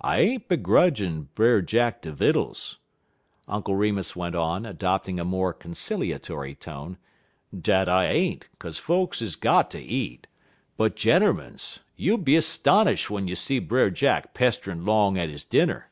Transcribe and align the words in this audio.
I 0.00 0.20
ain't 0.20 0.48
begrudgin' 0.48 1.28
Brer 1.34 1.60
Jack 1.60 2.00
de 2.00 2.10
vittles," 2.10 2.78
Uncle 3.46 3.76
Remus 3.76 4.16
went 4.16 4.34
on, 4.34 4.64
adopting 4.64 5.20
a 5.20 5.26
more 5.26 5.52
conciliatory 5.52 6.54
tone, 6.54 6.96
"dat 7.54 7.86
I 7.86 8.06
ain't, 8.06 8.48
'kaze 8.58 8.78
folks 8.78 9.20
is 9.20 9.36
got 9.36 9.70
ter 9.70 9.80
eat; 9.82 10.26
but, 10.78 10.96
gentermens! 10.96 11.80
you 11.96 12.16
be 12.16 12.40
'stonish' 12.40 13.08
w'en 13.08 13.28
you 13.28 13.36
see 13.36 13.58
Brer 13.58 13.90
Jack 13.90 14.32
'pesterin' 14.32 14.86
'long 14.86 15.18
er 15.18 15.26
he 15.26 15.36
dinner." 15.50 15.90